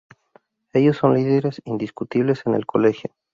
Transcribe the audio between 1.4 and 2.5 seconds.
indiscutibles